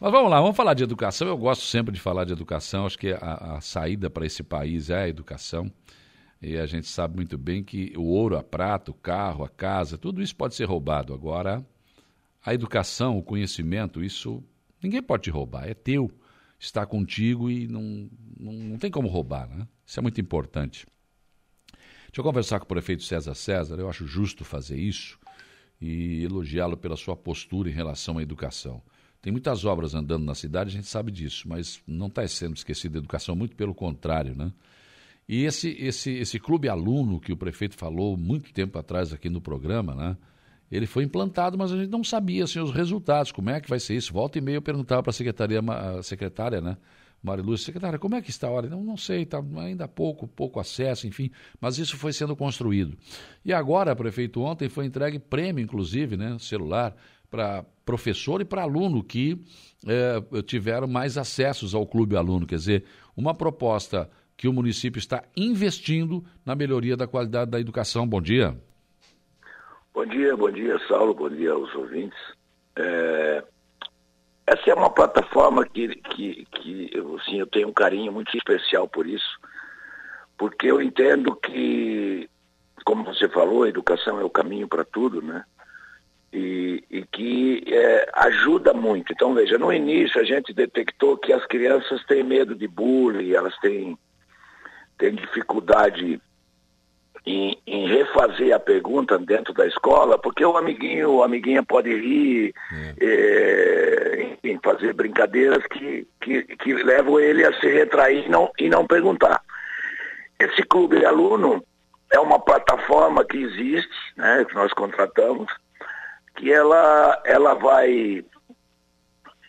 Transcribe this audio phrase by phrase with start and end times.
[0.00, 1.28] Mas vamos lá, vamos falar de educação.
[1.28, 2.86] Eu gosto sempre de falar de educação.
[2.86, 5.70] Acho que a, a saída para esse país é a educação.
[6.40, 9.98] E a gente sabe muito bem que o ouro, a prata, o carro, a casa,
[9.98, 11.12] tudo isso pode ser roubado.
[11.12, 11.62] Agora,
[12.42, 14.42] a educação, o conhecimento, isso
[14.82, 16.10] ninguém pode te roubar, é teu,
[16.58, 18.08] está contigo e não,
[18.38, 19.68] não, não tem como roubar, né?
[19.84, 20.86] Isso é muito importante.
[22.06, 25.18] Deixa eu conversar com o prefeito César César, eu acho justo fazer isso
[25.78, 28.82] e elogiá-lo pela sua postura em relação à educação.
[29.22, 32.98] Tem muitas obras andando na cidade, a gente sabe disso, mas não está sendo esquecida
[32.98, 34.52] a educação, muito pelo contrário, né?
[35.28, 39.40] E esse, esse, esse clube aluno que o prefeito falou muito tempo atrás aqui no
[39.40, 40.16] programa, né?
[40.70, 43.78] Ele foi implantado, mas a gente não sabia assim, os resultados, como é que vai
[43.78, 44.12] ser isso.
[44.12, 46.76] Volta e meia eu perguntava para a secretaria, a secretária, né?
[47.22, 48.68] Mariluz, secretária, como é que está a hora?
[48.68, 51.30] Não, não sei, tá ainda pouco, pouco acesso, enfim,
[51.60, 52.96] mas isso foi sendo construído.
[53.44, 56.96] E agora, prefeito, ontem foi entregue prêmio, inclusive, né, celular,
[57.30, 59.40] para professor e para aluno que
[59.86, 62.46] é, tiveram mais acessos ao clube aluno.
[62.46, 62.84] Quer dizer,
[63.16, 68.06] uma proposta que o município está investindo na melhoria da qualidade da educação.
[68.06, 68.56] Bom dia.
[69.92, 72.18] Bom dia, bom dia, Saulo, bom dia aos ouvintes.
[72.76, 73.44] É,
[74.46, 76.90] essa é uma plataforma que, que, que
[77.20, 79.38] assim, eu tenho um carinho muito especial por isso,
[80.38, 82.28] porque eu entendo que,
[82.84, 85.44] como você falou, a educação é o caminho para tudo, né?
[86.32, 89.12] E, e que é, ajuda muito.
[89.12, 93.56] Então, veja, no início a gente detectou que as crianças têm medo de bullying, elas
[93.58, 93.98] têm
[94.96, 96.20] tem dificuldade
[97.26, 102.54] em, em, refazer a pergunta dentro da escola, porque o amiguinho, o amiguinha pode rir,
[102.72, 102.94] é.
[103.00, 108.68] É, enfim, fazer brincadeiras que, que, que, levam ele a se retrair e não, e
[108.68, 109.42] não perguntar.
[110.38, 111.64] Esse clube de aluno
[112.12, 115.50] é uma plataforma que existe, né, que nós contratamos,
[116.40, 118.24] que ela, ela vai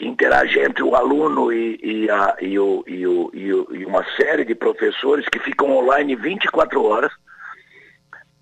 [0.00, 4.54] interage entre o aluno e, e, a, e, o, e, o, e, uma série de
[4.54, 7.12] professores que ficam online 24 horas,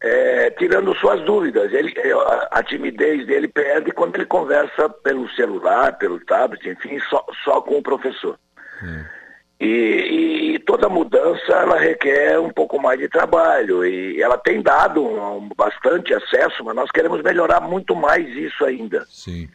[0.01, 1.73] é, tirando suas dúvidas.
[1.73, 7.01] Ele, é, a, a, timidez dele perde quando ele conversa pelo celular, pelo tablet, enfim,
[7.11, 8.39] só, só com o professor.
[8.81, 9.05] Hum.
[9.59, 15.03] E, e, toda mudança ela requer um pouco mais de trabalho e ela tem dado
[15.03, 19.07] um, bastante acesso, mas nós queremos melhorar muito mais isso ainda.
[19.09, 19.49] Sim.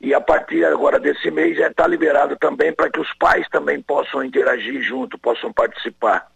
[0.00, 3.82] E a partir agora desse mês já está liberado também para que os pais também
[3.82, 6.26] possam interagir junto, possam participar.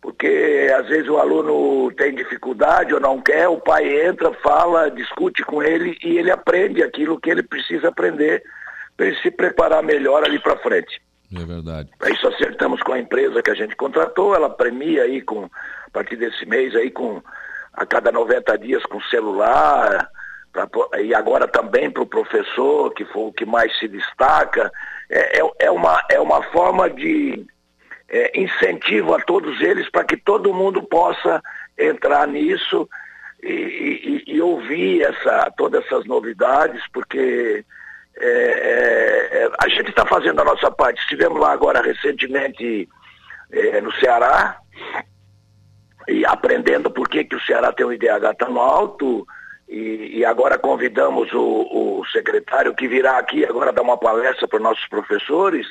[0.00, 5.42] Porque às vezes o aluno tem dificuldade ou não quer, o pai entra, fala, discute
[5.44, 8.42] com ele e ele aprende aquilo que ele precisa aprender
[8.96, 11.00] para ele se preparar melhor ali para frente.
[11.34, 11.90] É verdade.
[11.98, 15.90] Para isso acertamos com a empresa que a gente contratou, ela premia aí com, a
[15.92, 17.22] partir desse mês aí com
[17.74, 20.08] a cada 90 dias com celular,
[20.52, 20.66] pra,
[21.00, 24.72] e agora também para o professor, que foi o que mais se destaca,
[25.10, 27.46] é, é, é uma, é uma forma de
[28.08, 31.42] é, incentivo a todos eles para que todo mundo possa
[31.78, 32.88] entrar nisso
[33.42, 37.64] e, e, e ouvir essa, todas essas novidades, porque
[38.16, 38.57] é, é, é
[39.78, 41.00] gente está fazendo a nossa parte.
[41.00, 42.88] Estivemos lá agora recentemente
[43.50, 44.58] é, no Ceará,
[46.06, 49.26] e aprendendo por que, que o Ceará tem um IDH tão alto,
[49.68, 54.56] e, e, agora convidamos o, o, secretário que virá aqui agora dar uma palestra para
[54.56, 55.66] os nossos professores.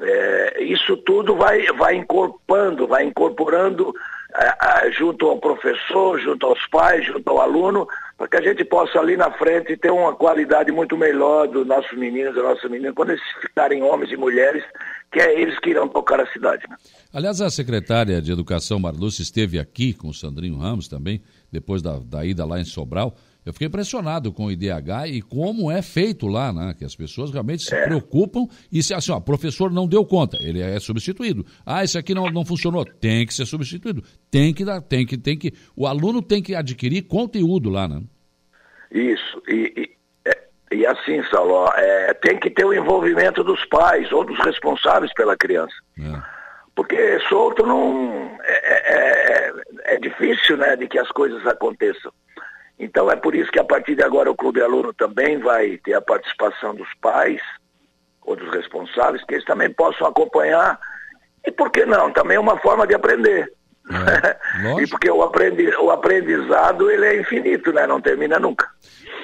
[0.00, 3.92] É, isso tudo vai, vai incorporando, vai incorporando
[4.36, 8.64] é, é, junto ao professor, junto aos pais, junto ao aluno, para que a gente
[8.64, 12.94] possa ali na frente ter uma qualidade muito melhor dos nossos meninos, das nossas meninas,
[12.94, 14.64] quando eles ficarem homens e mulheres,
[15.12, 16.64] que é eles que irão tocar a cidade.
[16.68, 16.76] Né?
[17.12, 21.22] Aliás, a secretária de Educação, Marluce, esteve aqui com o Sandrinho Ramos também,
[21.52, 23.14] depois da, da ida lá em Sobral.
[23.46, 26.74] Eu fiquei impressionado com o IDH e como é feito lá, né?
[26.76, 27.84] Que as pessoas realmente se é.
[27.84, 31.46] preocupam e se assim, ó, professor não deu conta, ele é substituído.
[31.64, 34.02] Ah, esse aqui não, não funcionou, tem que ser substituído.
[34.28, 35.52] Tem que dar, tem que, tem que.
[35.76, 38.02] O aluno tem que adquirir conteúdo lá, né?
[38.90, 39.40] Isso.
[39.46, 44.24] E, e, é, e assim, Saulo, é, tem que ter o envolvimento dos pais ou
[44.24, 45.74] dos responsáveis pela criança.
[46.00, 46.20] É.
[46.74, 48.36] Porque solto não.
[48.42, 52.12] É, é, é, é, difícil, né, de que as coisas aconteçam.
[52.78, 55.94] Então é por isso que a partir de agora o Clube Aluno também vai ter
[55.94, 57.40] a participação dos pais
[58.22, 60.78] ou dos responsáveis, que eles também possam acompanhar.
[61.46, 62.12] E por que não?
[62.12, 63.50] Também é uma forma de aprender.
[63.88, 64.36] É,
[64.82, 67.86] e porque o, aprendi, o aprendizado ele é infinito, né?
[67.86, 68.68] Não termina nunca.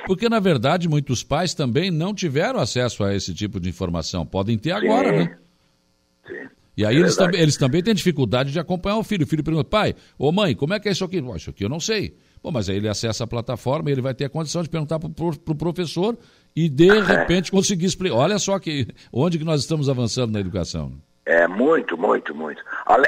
[0.06, 4.24] Porque, na verdade, muitos pais também não tiveram acesso a esse tipo de informação.
[4.26, 5.16] Podem ter agora, Sim.
[5.16, 5.38] né?
[6.26, 6.48] Sim.
[6.76, 9.24] E aí é eles, também, eles também têm dificuldade de acompanhar o filho.
[9.24, 11.20] O filho pergunta, pai, ô mãe, como é que é isso aqui?
[11.20, 12.16] Bom, isso aqui eu não sei.
[12.42, 14.98] Bom, mas aí ele acessa a plataforma e ele vai ter a condição de perguntar
[14.98, 16.16] para o pro professor
[16.56, 18.16] e de repente conseguir explicar.
[18.16, 20.92] Olha só que, onde que nós estamos avançando na educação.
[21.24, 22.62] É, muito, muito, muito.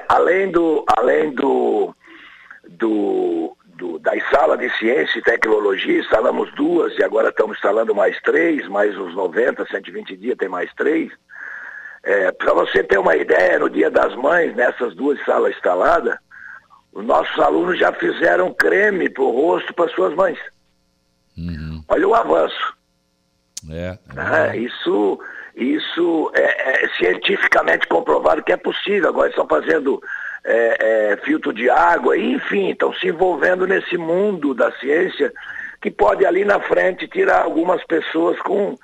[0.09, 1.95] Além do, além do,
[2.79, 8.21] do, do, das salas de ciência e tecnologia, instalamos duas e agora estamos instalando mais
[8.21, 11.11] três, mais uns 90, 120 dias tem mais três.
[12.05, 16.17] É, Para você ter uma ideia, no Dia das Mães, nessas duas salas instaladas,
[16.93, 20.39] os nossos alunos já fizeram creme para o rosto para suas mães.
[21.37, 21.83] Uhum.
[21.89, 22.75] Olha o avanço.
[23.71, 24.51] É, é.
[24.51, 25.19] é isso
[25.57, 29.09] isso é, é, cientificamente comprovado que é possível.
[29.09, 30.03] Agora estão fazendo
[30.45, 35.33] é, é, filtro de água, enfim, estão se envolvendo nesse mundo da ciência
[35.81, 38.77] que pode ali na frente tirar algumas pessoas com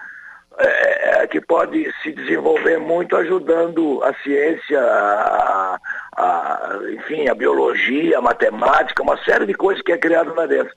[0.59, 5.79] é, é, que pode se desenvolver muito ajudando a ciência, a,
[6.17, 10.75] a, enfim, a biologia, a matemática, uma série de coisas que é criado lá dentro.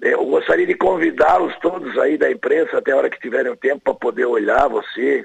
[0.00, 3.94] Eu gostaria de convidá-los todos aí da imprensa, até a hora que tiverem tempo, para
[3.94, 5.24] poder olhar você,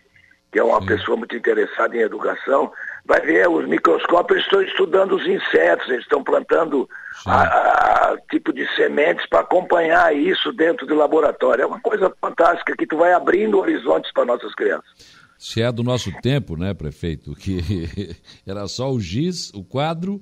[0.51, 0.87] que é uma Sim.
[0.87, 2.71] pessoa muito interessada em educação,
[3.05, 6.87] vai ver os microscópios estão estudando os insetos, eles estão plantando
[7.25, 7.88] a, a,
[8.29, 11.63] tipo de sementes para acompanhar isso dentro do laboratório.
[11.63, 14.89] É uma coisa fantástica que tu vai abrindo horizontes para nossas crianças.
[15.37, 17.61] Se é do nosso tempo, né, prefeito, que
[18.45, 20.21] era só o giz, o quadro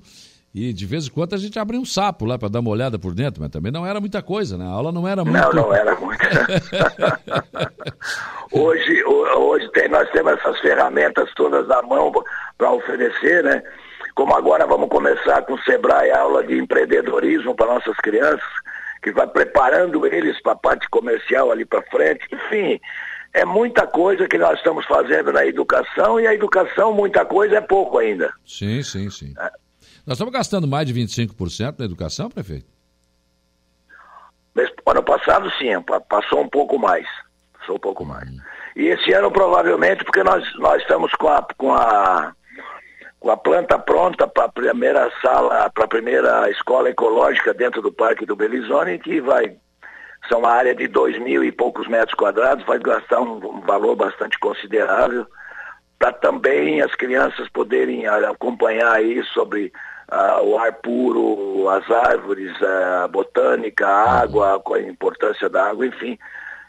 [0.54, 2.98] e de vez em quando a gente abria um sapo lá para dar uma olhada
[2.98, 4.64] por dentro, mas também não era muita coisa, né?
[4.64, 5.38] A aula não era muito.
[5.38, 6.24] Não, não era muita.
[8.50, 12.10] hoje, hoje tem, nós temos essas ferramentas todas à mão
[12.56, 13.62] para oferecer, né?
[14.18, 18.42] Como agora vamos começar com o Sebrae aula de empreendedorismo para nossas crianças,
[19.00, 22.26] que vai preparando eles para a parte comercial ali para frente.
[22.32, 22.80] Enfim,
[23.32, 27.60] é muita coisa que nós estamos fazendo na educação e a educação, muita coisa é
[27.60, 28.32] pouco ainda.
[28.44, 29.34] Sim, sim, sim.
[29.38, 29.52] É.
[30.04, 32.66] Nós estamos gastando mais de 25% na educação, prefeito?
[34.84, 35.68] Ano passado, sim,
[36.08, 37.06] passou um pouco mais.
[37.56, 38.28] Passou um pouco mais.
[38.28, 38.40] Uhum.
[38.74, 42.34] E esse ano, provavelmente, porque nós, nós estamos com a, com a,
[43.20, 47.92] com a planta pronta para a primeira sala, para a primeira escola ecológica dentro do
[47.92, 49.56] Parque do Belizone, que vai.
[50.28, 53.96] São uma área de dois mil e poucos metros quadrados, vai gastar um, um valor
[53.96, 55.26] bastante considerável
[55.98, 59.72] para também as crianças poderem acompanhar aí sobre
[60.12, 66.16] uh, o ar puro, as árvores, a botânica, a água, a importância da água, enfim.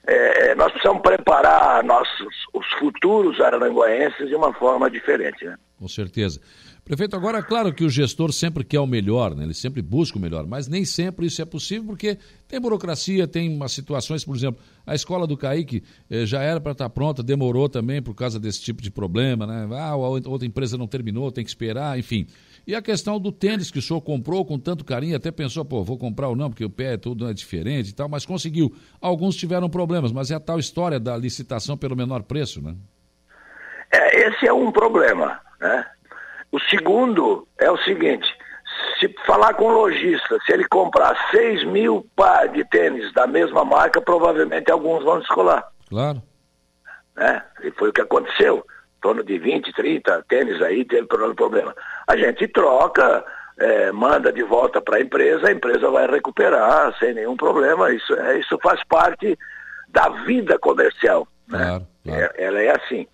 [0.08, 5.46] É, é, nós precisamos preparar nossos, os futuros araranguaenses de uma forma diferente.
[5.46, 5.56] Né?
[5.80, 6.42] Com certeza.
[6.84, 9.46] Prefeito, agora é claro que o gestor sempre quer o melhor, né?
[9.46, 12.18] ele sempre busca o melhor, mas nem sempre isso é possível porque
[12.50, 16.74] tem burocracia, tem umas situações, por exemplo, a escola do Caíque eh, já era para
[16.74, 19.70] estar tá pronta, demorou também por causa desse tipo de problema, né?
[19.72, 22.28] Ah, a outra empresa não terminou, tem que esperar, enfim.
[22.68, 25.82] E a questão do tênis que o senhor comprou com tanto carinho, até pensou, pô,
[25.82, 28.76] vou comprar ou não, porque o pé é tudo é diferente e tal, mas conseguiu.
[29.00, 32.76] Alguns tiveram problemas, mas é a tal história da licitação pelo menor preço, né?
[33.92, 35.86] É, esse é um problema, né?
[36.52, 38.28] O segundo é o seguinte,
[39.00, 43.64] se falar com o lojista, se ele comprar 6 mil par de tênis da mesma
[43.64, 45.68] marca, provavelmente alguns vão descolar.
[45.88, 46.22] Claro.
[47.16, 47.44] Né?
[47.64, 48.66] E foi o que aconteceu
[49.02, 51.74] torno de 20, 30 tênis aí, teve problema.
[52.08, 53.26] A gente troca,
[53.58, 57.92] é, manda de volta para a empresa, a empresa vai recuperar sem nenhum problema.
[57.92, 59.38] Isso, é, isso faz parte
[59.90, 61.28] da vida comercial.
[61.48, 61.58] Né?
[61.58, 62.22] Claro, claro.
[62.22, 63.08] É, ela é assim.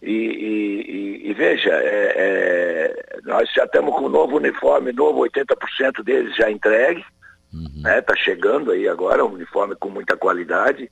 [0.00, 6.04] E, e, e veja, é, é, nós já estamos com o novo uniforme, novo 80%
[6.04, 7.04] deles já entregue.
[7.52, 7.82] Está uhum.
[7.82, 8.00] né?
[8.00, 10.90] Tá chegando aí agora, um uniforme com muita qualidade.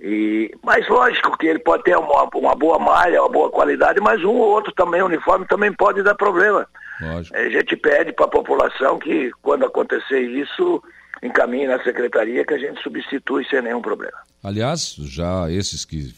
[0.00, 4.22] E, mas lógico que ele pode ter uma, uma boa malha, uma boa qualidade, mas
[4.24, 6.66] um ou outro também, uniforme também pode dar problema.
[7.00, 7.36] Lógico.
[7.36, 10.82] A gente pede para a população que quando acontecer isso,
[11.22, 14.16] encaminhe na secretaria que a gente substitui sem nenhum problema.
[14.42, 16.12] Aliás, já esses que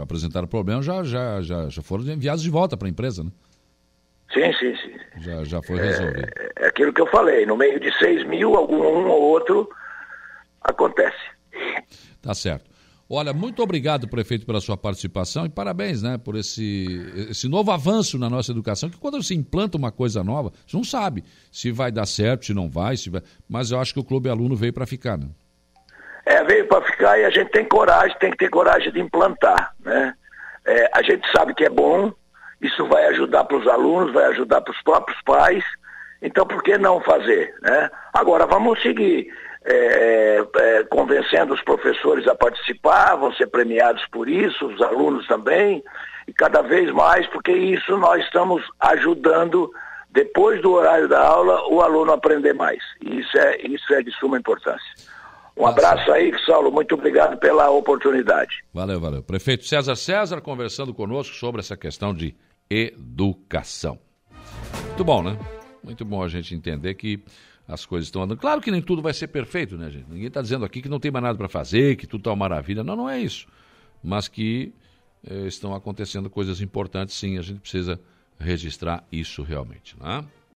[0.00, 3.30] apresentaram problema já, já, já, já foram enviados de volta para a empresa, né?
[4.32, 4.98] Sim, sim, sim.
[5.20, 6.28] Já, já foi resolvido.
[6.36, 9.68] É, é aquilo que eu falei, no meio de 6 mil, algum um ou outro
[10.62, 11.16] acontece.
[12.20, 12.67] Tá certo.
[13.10, 16.86] Olha, muito obrigado, prefeito, pela sua participação e parabéns, né, por esse,
[17.30, 20.84] esse novo avanço na nossa educação, que quando você implanta uma coisa nova, você não
[20.84, 23.22] sabe se vai dar certo, se não vai, se vai...
[23.48, 25.26] mas eu acho que o Clube Aluno veio para ficar, né?
[26.26, 29.72] É, veio para ficar e a gente tem coragem, tem que ter coragem de implantar,
[29.82, 30.12] né?
[30.66, 32.12] É, a gente sabe que é bom,
[32.60, 35.64] isso vai ajudar para os alunos, vai ajudar para os próprios pais,
[36.20, 37.88] então por que não fazer, né?
[38.12, 39.32] Agora, vamos seguir
[39.70, 45.82] é, é, convencendo os professores a participar, vão ser premiados por isso, os alunos também.
[46.26, 49.70] e cada vez mais, porque isso nós estamos ajudando,
[50.10, 52.82] depois do horário da aula, o aluno a aprender mais.
[53.02, 55.18] E isso é, isso é de suma importância.
[55.56, 56.70] Um abraço aí, Saulo.
[56.70, 58.62] Muito obrigado pela oportunidade.
[58.72, 59.22] Valeu, valeu.
[59.22, 62.34] Prefeito César César conversando conosco sobre essa questão de
[62.70, 63.98] educação.
[64.86, 65.36] Muito bom, né?
[65.82, 67.20] Muito bom a gente entender que
[67.68, 68.38] as coisas estão andando.
[68.38, 70.08] Claro que nem tudo vai ser perfeito, né, gente?
[70.08, 72.36] Ninguém está dizendo aqui que não tem mais nada para fazer, que tudo está uma
[72.36, 72.82] maravilha.
[72.82, 73.46] Não, não é isso.
[74.02, 74.72] Mas que
[75.22, 77.36] eh, estão acontecendo coisas importantes, sim.
[77.36, 78.00] A gente precisa
[78.38, 80.24] registrar isso realmente, né?